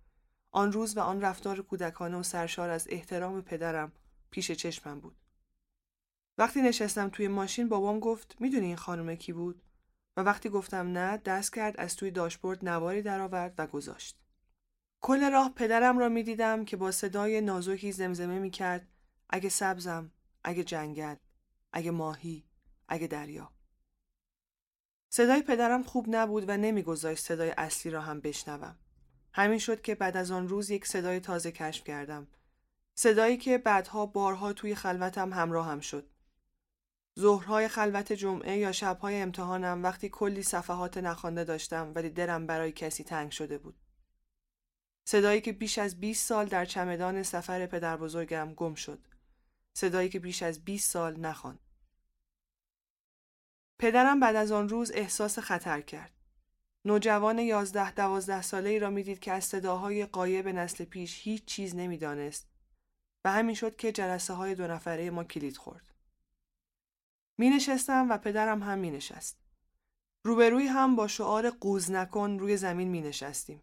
[0.50, 3.92] آن روز و آن رفتار کودکانه و سرشار از احترام پدرم
[4.30, 5.21] پیش چشمم بود.
[6.38, 9.62] وقتی نشستم توی ماشین بابام گفت می‌دونی این خانم کی بود؟
[10.16, 14.18] و وقتی گفتم نه دست کرد از توی داشبورد نواری درآورد و گذاشت.
[15.00, 18.88] کل راه پدرم را می‌دیدم که با صدای نازکی زمزمه می‌کرد
[19.30, 20.12] اگه سبزم،
[20.44, 21.16] اگه جنگل،
[21.72, 22.44] اگه ماهی،
[22.88, 23.52] اگه دریا.
[25.08, 28.76] صدای پدرم خوب نبود و نمیگذاشت صدای اصلی را هم بشنوم.
[29.32, 32.28] همین شد که بعد از آن روز یک صدای تازه کشف کردم.
[32.94, 36.11] صدایی که بعدها بارها توی خلوتم همراه هم شد.
[37.18, 43.04] ظهرهای خلوت جمعه یا شبهای امتحانم وقتی کلی صفحات نخوانده داشتم ولی دلم برای کسی
[43.04, 43.76] تنگ شده بود.
[45.04, 49.06] صدایی که بیش از 20 سال در چمدان سفر پدر بزرگم گم شد.
[49.72, 51.60] صدایی که بیش از 20 سال نخواند.
[53.78, 56.12] پدرم بعد از آن روز احساس خطر کرد.
[56.84, 61.74] نوجوان یازده دوازده ساله ای را می‌دید که از صداهای قایب نسل پیش هیچ چیز
[61.74, 62.48] نمی‌دانست
[63.24, 65.91] و همین شد که جلسه های دو نفره ما کلید خورد.
[67.38, 69.38] می نشستم و پدرم هم می نشست.
[70.24, 73.62] روبروی هم با شعار قوز نکن روی زمین می نشستیم.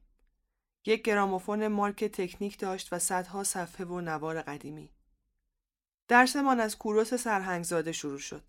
[0.86, 4.92] یک گراموفون مارک تکنیک داشت و صدها صفحه و نوار قدیمی.
[6.08, 8.44] درسمان از کوروس سرهنگزاده شروع شد.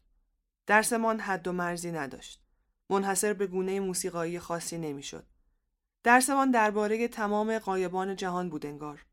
[0.66, 2.42] درسمان حد و مرزی نداشت.
[2.90, 5.26] منحصر به گونه موسیقایی خاصی نمی‌شد.
[6.02, 9.04] درسمان درباره تمام قایبان جهان بود انگار.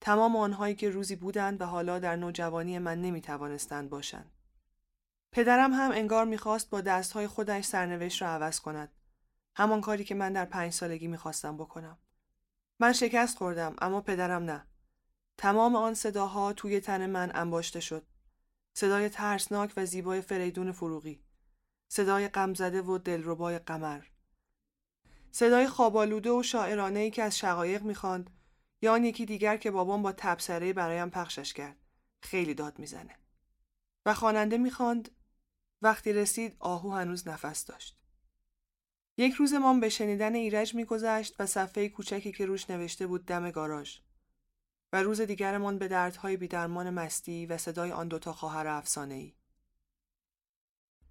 [0.00, 4.30] تمام آنهایی که روزی بودند و حالا در نوجوانی من نمی توانستند باشند.
[5.32, 8.92] پدرم هم انگار می‌خواست با دستهای خودش سرنوشت را عوض کند.
[9.56, 11.98] همان کاری که من در پنج سالگی می‌خواستم بکنم.
[12.80, 14.66] من شکست خوردم اما پدرم نه.
[15.38, 18.06] تمام آن صداها توی تن من انباشته شد.
[18.74, 21.24] صدای ترسناک و زیبای فریدون فروغی.
[21.88, 24.04] صدای غمزده و دلربای قمر.
[25.30, 28.30] صدای خوابالوده و شاعرانه ای که از شقایق می‌خواند
[28.82, 31.76] یا آن یکی دیگر که بابام با تبصره برایم پخشش کرد.
[32.22, 33.16] خیلی داد می‌زنه.
[34.06, 35.10] و خواننده می‌خواند
[35.82, 37.96] وقتی رسید آهو هنوز نفس داشت.
[39.16, 43.50] یک روز ما به شنیدن ایرج میگذشت و صفحه کوچکی که روش نوشته بود دم
[43.50, 43.98] گاراژ
[44.92, 49.34] و روز دیگرمان به دردهای بیدرمان مستی و صدای آن دوتا خواهر افسانه ای.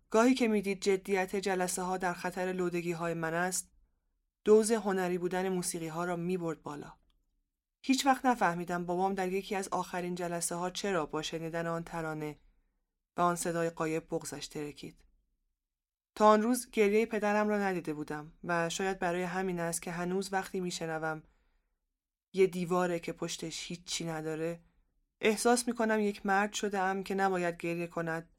[0.10, 3.72] گاهی که می‌دید جدیت جلسه ها در خطر لودگی های من است،
[4.44, 6.94] دوز هنری بودن موسیقی ها را می برد بالا.
[7.82, 12.40] هیچ وقت نفهمیدم بابام در یکی از آخرین جلسه ها چرا با شنیدن آن ترانه
[13.18, 14.96] و آن صدای قایب بغزش ترکید.
[16.16, 20.34] تا آن روز گریه پدرم را ندیده بودم و شاید برای همین است که هنوز
[20.34, 21.24] وقتی میشنوم
[22.34, 24.60] یه دیواره که پشتش هیچی نداره
[25.22, 28.30] احساس می‌کنم یک مرد شده ام که نباید گریه کند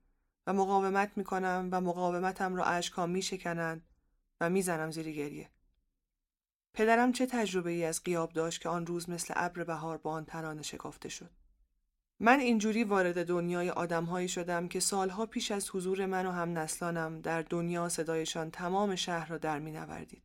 [0.46, 3.86] و مقاومت می‌کنم و مقاومتم را اشکا میشکنند
[4.40, 5.50] و می‌زنم زیر گریه.
[6.74, 10.24] پدرم چه تجربه ای از قیاب داشت که آن روز مثل ابر بهار با آن
[10.24, 11.30] ترانه شکافته شد.
[12.22, 17.20] من اینجوری وارد دنیای آدمهایی شدم که سالها پیش از حضور من و هم نسلانم
[17.20, 20.22] در دنیا صدایشان تمام شهر را در می نوردید.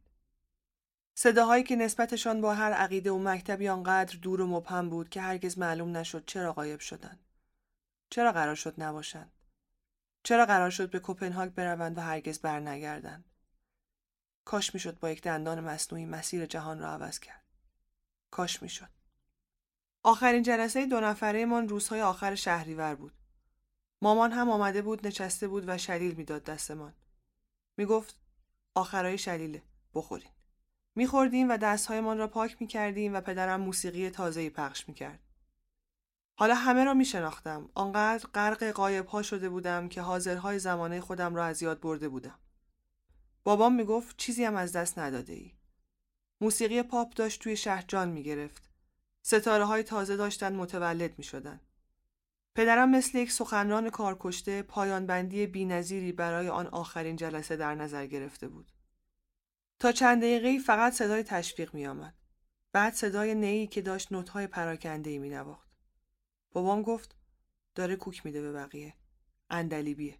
[1.17, 5.58] صداهایی که نسبتشان با هر عقیده و مکتبی آنقدر دور و مبهم بود که هرگز
[5.58, 7.19] معلوم نشد چرا غایب شدند.
[8.10, 9.31] چرا قرار شد نباشند؟
[10.23, 13.25] چرا قرار شد به کوپنهاگ بروند و هرگز برنگردند؟
[14.45, 17.43] کاش می‌شد با یک دندان مصنوعی مسیر جهان را عوض کرد.
[18.31, 18.94] کاش می‌شد.
[20.07, 23.13] آخرین جلسه دو نفره من روزهای آخر شهریور بود.
[24.01, 26.93] مامان هم آمده بود نشسته بود و شلیل می‌داد دستمان.
[27.77, 28.15] می‌گفت
[28.75, 29.63] آخرای شلیله
[29.93, 30.29] بخورین.
[30.95, 35.19] میخوردیم و دستهایمان را پاک می‌کردیم و پدرم موسیقی تازهی پخش می‌کرد.
[36.35, 37.69] حالا همه را میشناختم.
[37.73, 42.39] آنقدر غرق قایب ها شده بودم که حاضرهای زمانه خودم را از یاد برده بودم.
[43.43, 45.51] بابام می‌گفت چیزی هم از دست نداده ای.
[46.41, 48.74] موسیقی پاپ داشت توی شهر جان می‌گرفت.
[49.27, 51.61] ستاره های تازه داشتن متولد می شدن.
[52.55, 54.61] پدرم مثل یک سخنران کارکشته
[55.51, 58.71] بی نظیری برای آن آخرین جلسه در نظر گرفته بود.
[59.79, 62.15] تا چند دقیقه فقط صدای تشویق می آمد.
[62.71, 65.69] بعد صدای نیی که داشت نوتهای پراکنده می نواخت.
[66.51, 67.15] بابام گفت
[67.75, 68.93] داره کوک میده به بقیه.
[69.49, 70.19] اندلیبیه.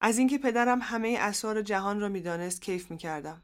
[0.00, 3.42] از اینکه پدرم همه اسرار جهان را می‌دانست کیف می کردم.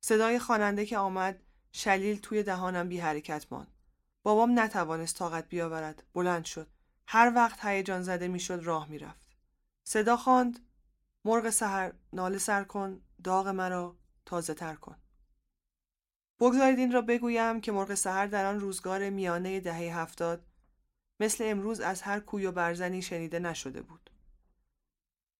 [0.00, 3.74] صدای خواننده که آمد شلیل توی دهانم بی حرکت ماند.
[4.22, 6.02] بابام نتوانست طاقت بیاورد.
[6.14, 6.70] بلند شد.
[7.06, 9.36] هر وقت هیجان زده می‌شد راه می‌رفت.
[9.84, 10.58] صدا خواند
[11.24, 14.96] مرغ سحر ناله سر کن داغ مرا تازه تر کن.
[16.40, 20.46] بگذارید این را بگویم که مرغ سحر در آن روزگار میانه دهه هفتاد
[21.20, 24.10] مثل امروز از هر کوی و برزنی شنیده نشده بود.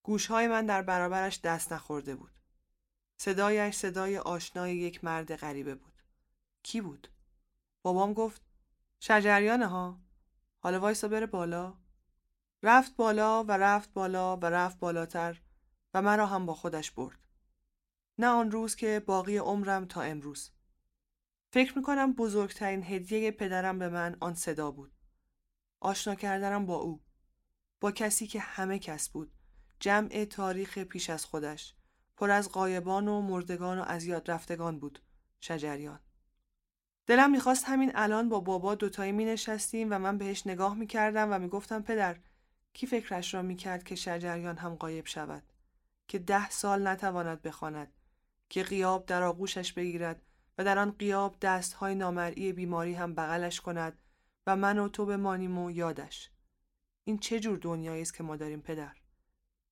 [0.03, 2.41] گوشهای من در برابرش دست نخورده بود.
[3.17, 5.90] صدایش صدای آشنای یک مرد غریبه بود.
[6.63, 7.09] کی بود؟
[7.83, 8.43] بابام گفت
[9.01, 10.01] شجریانه ها.
[10.59, 11.75] حالا وایسا بره بالا.
[12.63, 15.41] رفت بالا و رفت بالا و رفت بالاتر
[15.95, 17.19] و مرا هم با خودش برد.
[18.19, 20.51] نه آن روز که باقی عمرم تا امروز.
[21.53, 24.93] فکر می‌کنم بزرگترین هدیه پدرم به من آن صدا بود.
[25.81, 27.03] آشنا کردنم با او.
[27.81, 29.33] با کسی که همه کس بود.
[29.81, 31.75] جمع تاریخ پیش از خودش.
[32.17, 35.03] پر از قایبان و مردگان و از یاد رفتگان بود.
[35.41, 36.01] شجریان.
[37.07, 41.33] دلم می‌خواست همین الان با بابا دوتایی می نشستیم و من بهش نگاه می کردم
[41.33, 42.17] و می گفتم پدر
[42.73, 45.43] کی فکرش را می کرد که شجریان هم قایب شود؟
[46.09, 47.93] که ده سال نتواند بخواند
[48.49, 50.23] که قیاب در آغوشش بگیرد
[50.59, 53.99] و در آن قیاب دستهای نامرئی بیماری هم بغلش کند
[54.47, 56.31] و من و تو بمانیم و یادش.
[57.05, 58.97] این چه جور دنیایی است که ما داریم پدر؟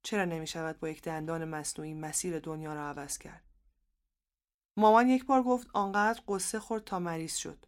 [0.03, 3.48] چرا نمی شود با یک دندان مصنوعی مسیر دنیا را عوض کرد؟
[4.79, 7.67] مامان یک بار گفت آنقدر قصه خورد تا مریض شد.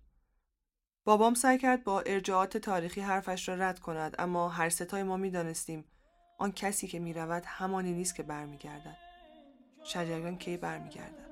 [1.05, 5.85] بابام سعی کرد با ارجاعات تاریخی حرفش را رد کند اما هر ستای ما می‌دانستیم
[6.39, 8.97] آن کسی که می‌رود همانی نیست که برمیگردد.
[9.85, 11.30] شجریان کی برمیگردد؟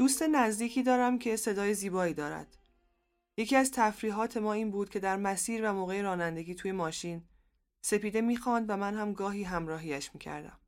[0.00, 2.56] دوست نزدیکی دارم که صدای زیبایی دارد.
[3.36, 7.24] یکی از تفریحات ما این بود که در مسیر و موقع رانندگی توی ماشین
[7.80, 10.58] سپیده می‌خواند و من هم گاهی همراهیش می‌کردم.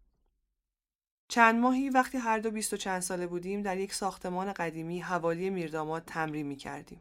[1.29, 5.51] چند ماهی وقتی هر دو بیست و چند ساله بودیم در یک ساختمان قدیمی حوالی
[5.51, 7.01] میرداماد تمرین می‌کردیم.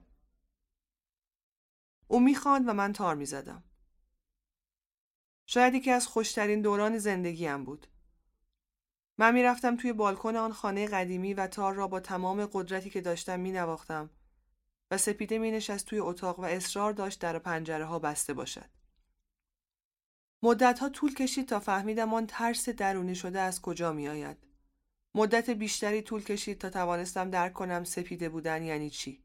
[2.07, 3.63] او می‌خواند و من تار می‌زدم.
[5.45, 7.87] شاید یکی از خوشترین دوران زندگیم بود.
[9.21, 13.39] من می‌رفتم توی بالکن آن خانه قدیمی و تار را با تمام قدرتی که داشتم
[13.39, 14.09] مینواختم
[14.91, 18.69] و سپیده می نشست توی اتاق و اصرار داشت در پنجره ها بسته باشد.
[20.43, 24.37] مدت ها طول کشید تا فهمیدم آن ترس درونی شده از کجا می آید.
[25.15, 29.23] مدت بیشتری طول کشید تا توانستم درک کنم سپیده بودن یعنی چی.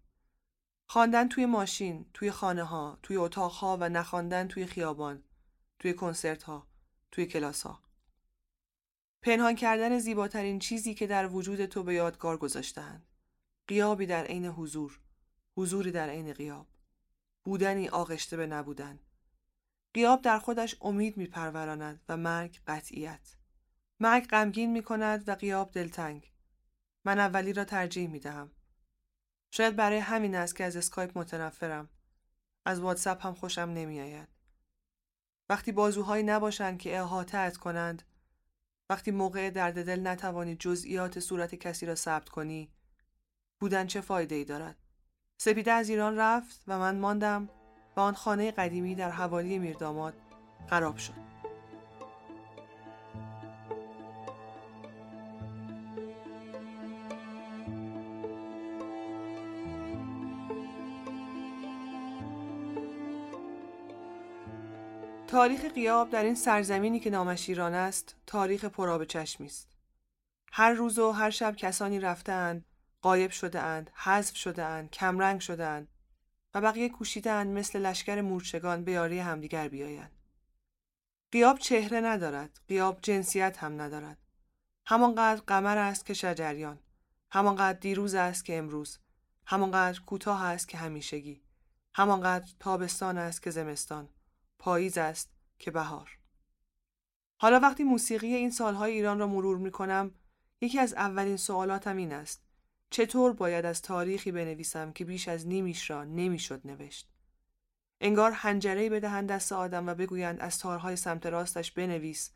[0.86, 5.22] خواندن توی ماشین، توی خانه ها، توی اتاق ها و نخواندن توی خیابان،
[5.78, 6.66] توی کنسرت ها،
[7.10, 7.85] توی کلاس ها.
[9.22, 13.06] پنهان کردن زیباترین چیزی که در وجود تو به یادگار گذاشتهاند.
[13.68, 15.00] غیابی در عین حضور،
[15.56, 16.66] حضوری در عین غیاب.
[17.44, 18.98] بودنی آغشته به نبودن.
[19.94, 23.36] غیاب در خودش امید میپروراند و مرگ قطعیت.
[24.00, 26.32] مرگ غمگین می کند و غیاب دلتنگ.
[27.04, 28.50] من اولی را ترجیح می دهم.
[29.50, 31.88] شاید برای همین است که از اسکایپ متنفرم.
[32.64, 34.28] از واتساپ هم خوشم نمی آید.
[35.48, 38.02] وقتی بازوهایی نباشند که احاطت کنند
[38.90, 42.70] وقتی موقع درد دل نتوانی جزئیات صورت کسی را ثبت کنی
[43.60, 44.76] بودن چه فایده ای دارد؟
[45.38, 47.48] سپیده از ایران رفت و من ماندم
[47.96, 50.14] و آن خانه قدیمی در حوالی میرداماد
[50.70, 51.35] خراب شد.
[65.36, 69.68] تاریخ قیاب در این سرزمینی که نامش ایران است تاریخ پراب چشمی است.
[70.52, 72.64] هر روز و هر شب کسانی رفتند
[73.02, 75.88] قایب شده اند حذف شده اند کمرنگ شده اند
[76.54, 80.12] و بقیه کوشیدند مثل لشکر مورچگان به یاری همدیگر بیایند.
[81.32, 84.18] قیاب چهره ندارد قیاب جنسیت هم ندارد.
[84.86, 86.78] همانقدر قمر است که شجریان
[87.30, 88.98] همانقدر دیروز است که امروز
[89.46, 91.42] همانقدر کوتاه است که همیشگی
[91.94, 94.08] همانقدر تابستان است که زمستان.
[94.58, 96.18] پاییز است که بهار.
[97.40, 100.14] حالا وقتی موسیقی این سالهای ایران را مرور می کنم
[100.60, 102.46] یکی از اولین سوالاتم این است
[102.90, 107.08] چطور باید از تاریخی بنویسم که بیش از نیمیش را نمی‌شد نوشت؟
[108.00, 112.30] انگار هنجره بدهند دست آدم و بگویند از تارهای سمت راستش بنویس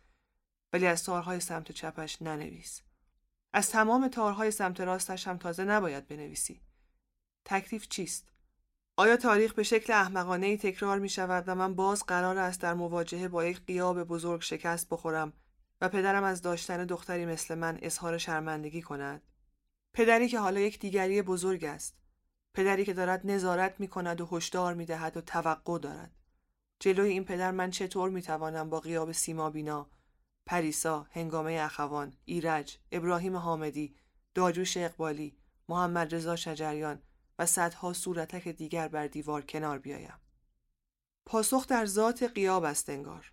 [0.72, 2.82] ولی از تارهای سمت چپش ننویس.
[3.52, 6.60] از تمام تارهای سمت راستش هم تازه نباید بنویسی.
[7.44, 8.32] تکلیف چیست؟
[9.00, 12.74] آیا تاریخ به شکل احمقانه ای تکرار می شود و من باز قرار است در
[12.74, 15.32] مواجهه با یک قیاب بزرگ شکست بخورم
[15.80, 19.22] و پدرم از داشتن دختری مثل من اظهار شرمندگی کند؟
[19.92, 21.96] پدری که حالا یک دیگری بزرگ است.
[22.54, 26.10] پدری که دارد نظارت می کند و هشدار می دهد و توقع دارد.
[26.80, 29.90] جلوی این پدر من چطور می توانم با قیاب سیما بینا،
[30.46, 33.96] پریسا، هنگامه اخوان، ایرج، ابراهیم حامدی،
[34.34, 35.36] داجوش اقبالی،
[35.68, 37.02] محمد رضا شجریان
[37.40, 40.20] و صدها صورتک دیگر بر دیوار کنار بیایم.
[41.26, 43.32] پاسخ در ذات قیاب است انگار.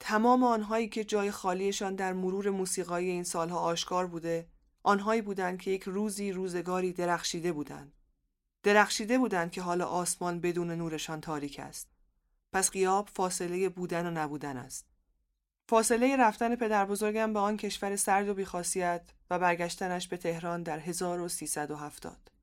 [0.00, 4.48] تمام آنهایی که جای خالیشان در مرور موسیقای این سالها آشکار بوده،
[4.82, 7.92] آنهایی بودند که یک روزی روزگاری درخشیده بودند.
[8.62, 11.88] درخشیده بودند که حالا آسمان بدون نورشان تاریک است.
[12.52, 14.86] پس قیاب فاصله بودن و نبودن است.
[15.68, 20.78] فاصله رفتن پدر بزرگم به آن کشور سرد و بیخاصیت و برگشتنش به تهران در
[20.78, 22.33] 1370.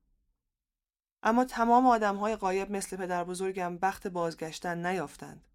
[1.22, 5.48] اما تمام آدم های قایب مثل پدر بزرگم بخت بازگشتن نیافتند.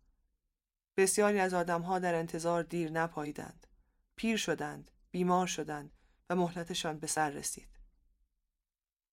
[0.97, 3.68] بسیاری از آدم ها در انتظار دیر نپاییدند.
[4.15, 5.91] پیر شدند، بیمار شدند
[6.30, 7.68] و مهلتشان به سر رسید.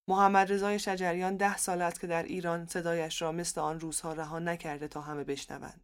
[0.07, 4.39] محمد رضای شجریان ده سال است که در ایران صدایش را مثل آن روزها رها
[4.39, 5.81] نکرده تا همه بشنوند.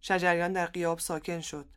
[0.00, 1.68] شجریان در قیاب ساکن شد.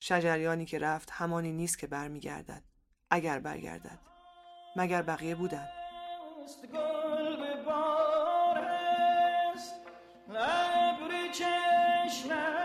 [0.00, 2.62] شجریانی که رفت همانی نیست که برمیگردد.
[3.10, 3.98] اگر برگردد.
[4.76, 5.77] مگر بقیه بودند.
[6.48, 9.74] است گل به بار است
[10.30, 12.57] ابر چشم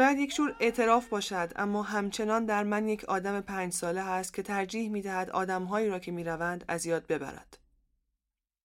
[0.00, 4.42] شاید یک جور اعتراف باشد اما همچنان در من یک آدم پنج ساله هست که
[4.42, 7.58] ترجیح می دهد آدمهایی را که می روند از یاد ببرد.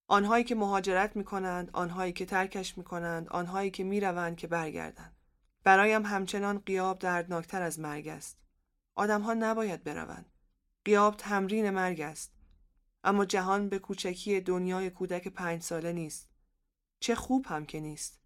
[0.08, 4.48] آنهایی که مهاجرت می کنند، آنهایی که ترکش می کنند، آنهایی که می روند که
[4.48, 5.16] برگردند.
[5.64, 8.38] برایم همچنان قیاب دردناکتر از مرگ است.
[8.96, 10.32] آدمها نباید بروند.
[10.86, 12.32] قیاب تمرین مرگ است
[13.04, 16.30] اما جهان به کوچکی دنیای کودک پنج ساله نیست
[17.00, 18.25] چه خوب هم که نیست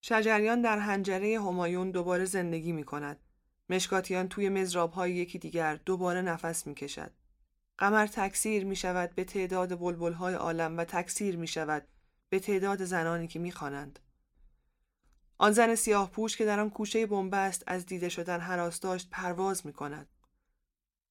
[0.00, 3.20] شجریان در هنجره همایون دوباره زندگی می کند
[3.68, 7.10] مشکاتیان توی مزراب های یکی دیگر دوباره نفس می کشد
[7.78, 11.88] قمر تکثیر می شود به تعداد بلبل های عالم و تکثیر می شود
[12.28, 13.98] به تعداد زنانی که می خوانند.
[15.38, 19.66] آن زن سیاه پوش که در آن کوچه بنبست از دیده شدن حراس داشت پرواز
[19.66, 20.08] می کند.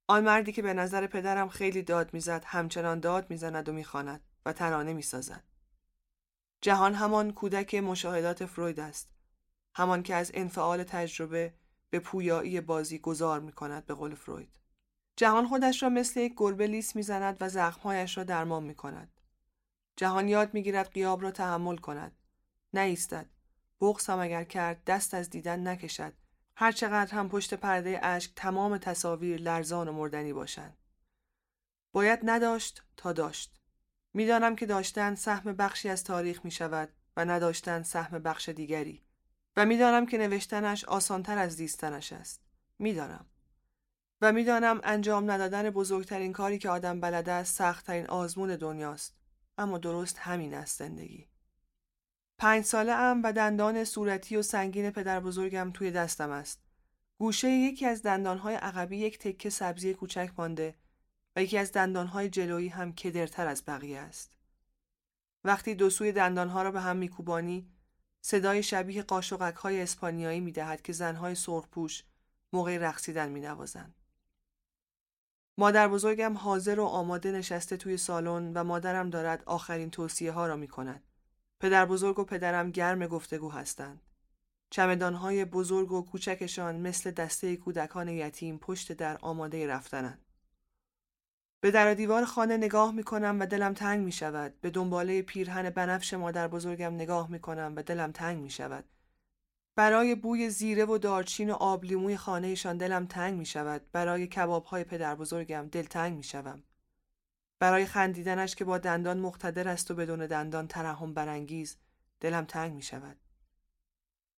[0.07, 4.53] آن مردی که به نظر پدرم خیلی داد می‌زد همچنان داد می‌زند و می‌خواند و
[4.53, 5.43] ترانه می‌سازد.
[6.62, 9.10] جهان همان کودک مشاهدات فروید است.
[9.76, 11.53] همان که از انفعال تجربه
[11.89, 14.60] به پویایی بازی گذار می کند به قول فروید.
[15.16, 19.22] جهان خودش را مثل یک گربه لیس می‌زند و زخمهایش را درمان می کند.
[19.95, 22.16] جهان یاد می‌گیرد قیاب را تحمل کند.
[22.74, 23.30] نایستد.
[23.82, 26.14] بغض هم اگر کرد دست از دیدن نکشد.
[26.55, 30.78] هر چقدر هم پشت پرده اشک تمام تصاویر لرزان و مردنی باشند.
[31.91, 33.57] باید نداشت تا داشت.
[34.18, 39.03] می‌دانم که داشتن سهم بخشی از تاریخ می شود و نداشتن سهم بخش دیگری
[39.57, 42.41] و می‌دانم که نوشتنش آسانتر از دیستنش است.
[42.80, 43.26] می‌دانم.
[44.22, 49.18] و می‌دانم انجام ندادن بزرگترین کاری که آدم بلده است سختترین آزمون دنیاست.
[49.57, 51.28] اما درست همین است زندگی.
[52.38, 56.61] پنج ساله ام و دندان صورتی و سنگین پدر بزرگم توی دستم است.
[57.20, 60.76] گوشه یکی از دندانهای عقبی یک تکه سبزی کوچک مانده
[61.38, 64.38] و یکی از دندانهای جلویی هم کدرتر از بقیه است.
[65.43, 67.69] وقتی دو سوی دندانها را به هم میکوبانی
[68.21, 72.03] صدای شبیه قاشقک های اسپانیایی می‌دهد که زنهای سرخپوش
[72.53, 73.95] موقع رقصیدن مینوازند.
[75.57, 80.55] مادر بزرگم حاضر و آماده نشسته توی سالن و مادرم دارد آخرین توصیه ها را
[80.55, 81.03] می کند.
[81.59, 84.01] پدر بزرگ و پدرم گرم گفتگو هستند.
[84.69, 90.26] چمدانهای بزرگ و کوچکشان مثل دسته کودکان یتیم پشت در آماده رفتنند.
[91.62, 94.62] به در دیوار خانه نگاه می کنم و دلم تنگ می شود.
[94.62, 98.86] به دنباله پیرهن بنفش مادر بزرگم نگاه می کنم و دلم تنگ می شود.
[99.76, 103.91] برای بوی زیره و دارچین و آبلیموی خانهشان دلم تنگ می شود.
[103.91, 106.64] برای کباب های پدر بزرگم دل تنگ می شوم.
[107.60, 111.78] برای خندیدنش که با دندان مقتدر است و بدون دندان ترحم برانگیز
[112.20, 113.18] دلم تنگ می شود.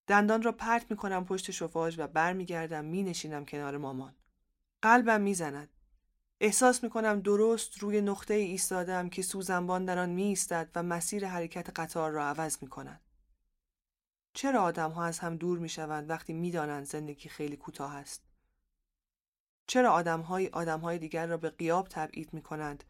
[0.07, 4.15] دندان را پرت می کنم پشت شفاژ و برمیگردم می نشینم کنار مامان.
[4.81, 5.69] قلبم می زند.
[6.41, 11.27] احساس می کنم درست روی نقطه ایستادم که سوزنبان در آن می ایستد و مسیر
[11.27, 13.01] حرکت قطار را عوض می کند.
[14.33, 18.23] چرا آدم ها از هم دور می شوند وقتی می دانند زندگی خیلی کوتاه است؟
[19.67, 22.83] چرا آدم های آدم های دیگر را به قیاب تبعید می کنند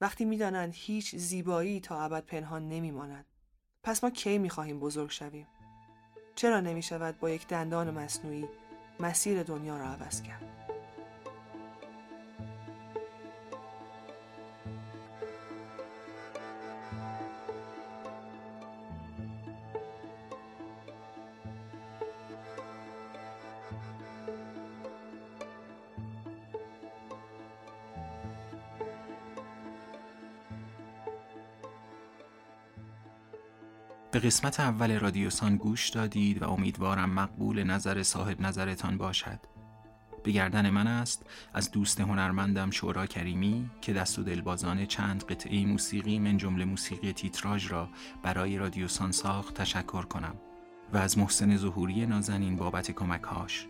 [0.00, 3.26] وقتی می دانند هیچ زیبایی تا ابد پنهان نمی ماند؟
[3.82, 5.46] پس ما کی می خواهیم بزرگ شویم؟
[6.34, 8.48] چرا نمی شود با یک دندان مصنوعی
[9.00, 10.63] مسیر دنیا را عوض کرد؟
[34.24, 39.40] قسمت اول رادیوسان گوش دادید و امیدوارم مقبول نظر صاحب نظرتان باشد.
[40.22, 41.26] به گردن من است.
[41.54, 47.12] از دوست هنرمندم شورا کریمی که دست و دلبازانه چند قطعه موسیقی من جمله موسیقی
[47.12, 47.88] تیتراژ را
[48.22, 50.34] برای رادیوسان ساخت تشکر کنم
[50.92, 53.66] و از محسن ظهوری نازنین بابت کمکهاش.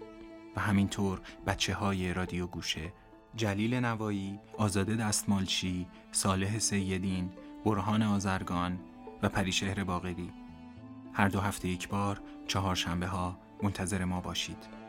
[0.56, 2.92] و همینطور بچه های رادیو گوشه
[3.36, 7.30] جلیل نوایی، آزاده دستمالچی، صالح سیدین،
[7.64, 8.78] برهان آزرگان
[9.22, 10.43] و پریشهر باقری.
[11.14, 14.83] هر دو هفته یک بار چهارشنبه ها منتظر ما باشید.